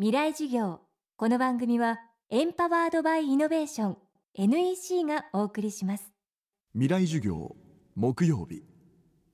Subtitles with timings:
[0.00, 0.78] 未来授業。
[1.16, 1.98] この番組は
[2.30, 3.96] エンパワードバイイノベーション
[4.34, 6.12] NEC がお送りします。
[6.72, 7.56] 未来授業
[7.96, 8.62] 木曜日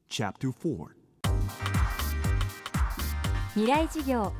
[0.09, 0.87] チャプター
[3.53, 4.33] 未来授業。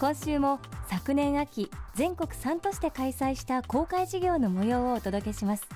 [0.00, 0.58] 今週も
[0.90, 5.68] 昨年秋全国3都市で開催した公開授業の模様をお届けします。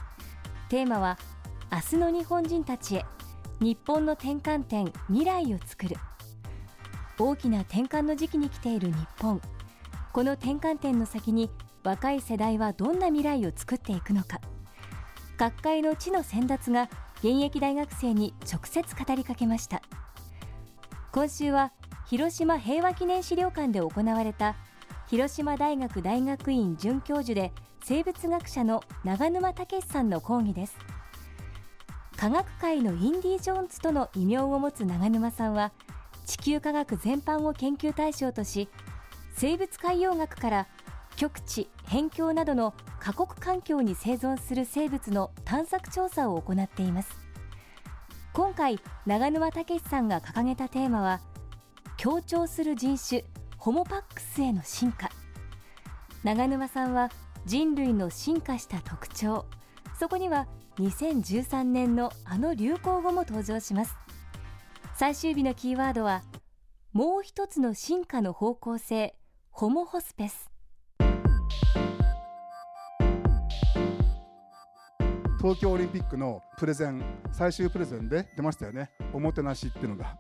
[0.69, 1.17] テーマは
[1.71, 3.05] 明日の日本人たちへ
[3.61, 5.95] 日本の転換点未来を作る。
[7.21, 9.41] 大きな転換の時期に来ている日本
[10.17, 11.51] この転換点の先に
[11.85, 14.41] 若い世代はどんな未来を作っていくのか。
[15.37, 19.83] 各界の地の先達が現役大学生に直接語りかけました。
[21.13, 21.71] 今週は
[22.07, 24.57] 広島平和記念資料館で行われた
[25.07, 27.53] 広島大学大学院准教授で
[27.85, 30.79] 生物学者の長沼武さんの講義です。
[32.17, 35.73] 科学界のインディ・ジョーンズとの異名を持つ長沼さんは
[36.25, 38.71] 地球科学全般を研究対象とし
[39.39, 40.67] 生物海洋学から
[41.17, 47.15] 極地辺境などの過酷環境に生存する生物の探索調査を行っています。
[48.33, 51.21] 今回長沼武さんが掲げたテーマは
[51.99, 53.25] 強調する人種
[53.59, 55.11] ホモパックスへの進化。
[56.25, 57.11] 長沼さんは
[57.45, 59.45] 人類の進化した特徴
[59.99, 60.47] そこには
[60.79, 63.97] 2013年のあの流行語も登場します。
[64.95, 66.23] 最終日のキーワードは
[66.95, 69.15] もう一つの進化の方向性
[69.59, 70.51] ホモホスペス。
[75.39, 78.91] 東京オリンピックのプレゼン最終プレゼンで出ましたよね。
[79.15, 80.19] おもてなしっていうのが。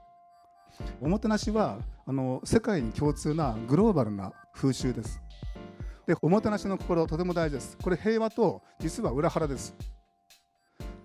[1.02, 5.20] おもてなしはあの世界に共通なグローバルな風習です。
[6.06, 7.76] でおもてなしの心とても大事です。
[7.76, 9.76] これ平和と実は裏腹です。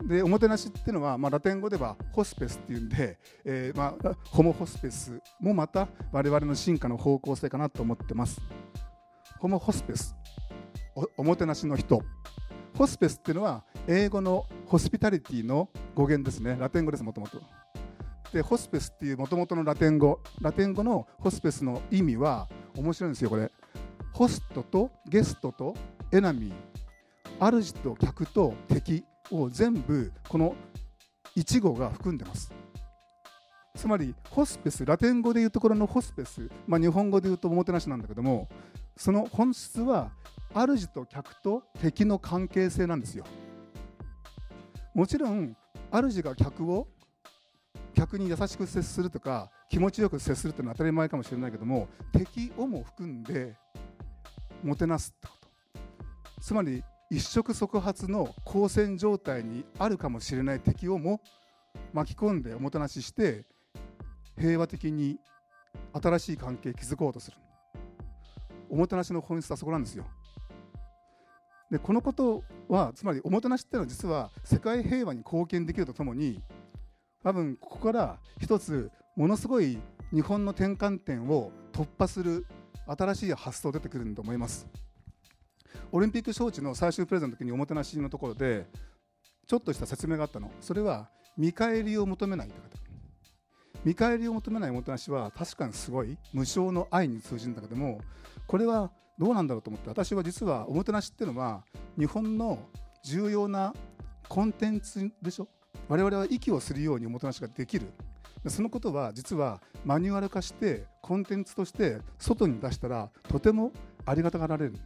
[0.04, 8.42] でおもてなしっていうのは、まあ、ラテン語ではホスペスっていうんで、 えーまあ、ホモホスペスもまた我々の進化の方向性かなと思ってます。
[9.40, 10.16] ホモホスペス。
[11.18, 12.02] おもてなしの人。
[12.78, 16.58] ホスペスっていうのは英語のホスピタリティの語源ですね。
[16.60, 17.40] ラテン語ですもともと。
[18.34, 20.20] でホスペスっていうもともとのラテン語。
[20.42, 23.52] ラテン語のホスペスの意味は面白いんですよこれ。
[24.14, 25.76] ホストとゲストと
[26.12, 26.54] エナミー。
[27.40, 29.04] 主と客と敵。
[29.32, 30.56] を全部この
[31.36, 32.52] 1語が含んでます。
[33.76, 38.50] つまりホスペスラテン語でいうところのホスペス、まあ、日本語でいうとおもてなしなんだけども
[38.98, 40.12] その本質は
[40.54, 43.26] 主と客と敵の関係性なんですよ。
[44.94, 45.56] もちろん
[45.90, 46.88] 主が客を
[47.94, 53.56] 客に優しく接するとか気持ちよく接するっていうのは当たり前かもしれないけども敵をも含んで
[54.64, 56.42] もてなすってこと。
[56.42, 61.20] つまり一触即発の交戦状態にあるかもしれない敵をも
[61.92, 63.44] 巻き込んでおもてなしして
[64.40, 65.20] 平和的に
[66.02, 67.36] 新しい関係築こうとする
[68.70, 70.06] おもてなしの本質はそこなんですよ
[71.70, 76.42] でこのことはつまりおもてなしっていうのは実は世界平和に貢献できるとともに
[77.26, 79.78] 多分ここから一つものすごい
[80.14, 82.48] 日本の転換点を突破する
[82.88, 84.66] 新しい発想出てくるんだと思います。
[85.92, 88.66] オリンピック招致の最終プレゼンの時におもてなしのところで
[89.48, 90.52] ちょっとした説明があったの。
[90.62, 92.82] それは見返りを求めないって方
[93.84, 98.00] 見返りを求めないおもてなしは確かにすごい無償の愛に通じるんだけども
[98.48, 101.64] これはどうなんだろうと思って私は実はおもてなしっていうのは
[101.98, 102.60] 日本の
[103.04, 103.74] 重要な
[104.28, 105.48] コンテンツでしょ。
[105.88, 107.92] 我々は息をするようにおもてなしができる。
[108.48, 113.72] そのことは実はマニュアル化してコンテンツとして外に出したらとても
[114.06, 114.80] ありがたがられる。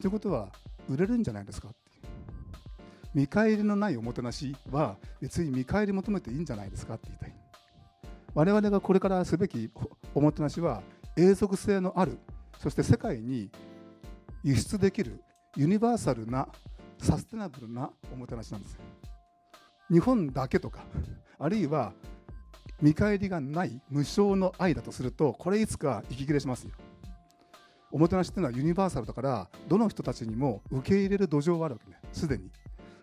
[0.00, 0.48] ということは
[0.88, 1.68] 売れるんじゃないですか
[3.14, 7.34] 見返りのないおもてなしは別に見返り求めていいんじゃないですかって言いたい。
[8.34, 9.68] 我々がこれからすべき
[10.14, 10.82] おもてなしは
[11.16, 12.18] 永続性のある。
[12.58, 13.50] そして世界に
[14.44, 15.22] 輸出できる。
[15.56, 16.48] ユニバーサルな
[16.98, 18.78] サステナブルなおもてなしなんです
[19.90, 20.84] 日本だけとか。
[21.38, 21.92] あるいは
[22.80, 26.70] 見返りがない無償の愛だとするとこれいつか息切れしますよ。
[27.92, 31.98] おもてなしっていうのはユニバーサルだからどの人たちにも受け入れる土壌があるわけね。
[32.12, 32.50] すでに。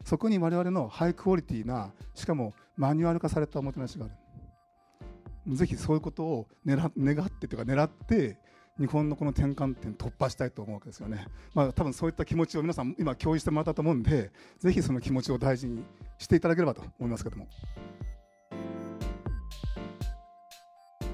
[0.04, 5.56] そこに我々のハイクオリティなしかもマニュアル化されたおもてなしがある。
[5.56, 6.80] ぜひそういうことを願
[7.26, 8.38] ってというか狙って
[8.80, 15.84] 日本のこの転換点突破したいと思うわけですよね、まあ、多分そういった気持ちを皆さん今共有してもらったと思うんでぜひその気持ちを大事に
[16.20, 17.48] していただければと思いますけども。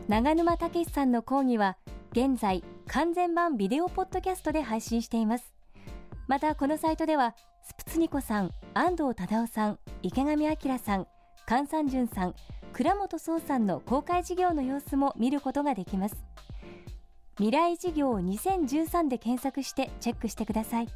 [0.10, 1.78] 長沼武さんの講義は
[2.16, 2.64] 現在
[2.94, 5.52] 完全版ビデオポッドキャストで配信しています。
[6.28, 7.34] またこのサイトでは
[7.66, 11.08] スプツニコさん安藤忠雄さん池上彰さん
[11.48, 12.36] 菅三淳さん
[12.72, 16.16] 倉本壮さんの公開事業の様子も見ることができます。
[17.38, 20.88] 未来事業2013で検索してチェックしてください。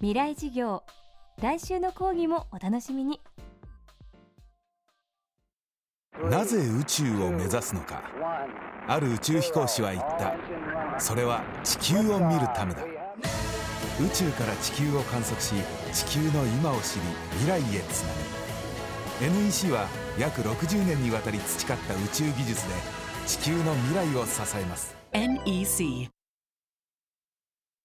[0.00, 0.82] 未来事業
[1.40, 3.18] 来週の講義もお楽しみに。
[6.30, 8.02] なぜ宇宙を目指すのか。
[8.86, 11.00] ある宇宙飛行士は言った。
[11.00, 12.82] それは地球を見るためだ。
[14.00, 15.54] 宇宙から地球を観測し
[15.92, 17.02] 地球の今を知り
[17.38, 18.12] 未来へつな
[19.20, 19.44] ぐ。
[19.44, 19.86] NEC は
[20.18, 22.74] 約60年にわたり培った宇宙技術で
[23.26, 24.96] 地球の未来を支えます。
[25.12, 26.10] NEC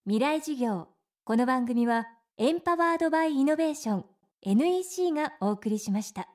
[0.06, 0.88] 未来事業。
[1.24, 2.08] この番組は
[2.38, 4.06] エンパワードバイイノベーション
[4.42, 6.30] NEC がお送りしました